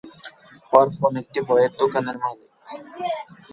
[0.73, 2.51] অর্পণ একটি বইয়ের দোকানের মালিক।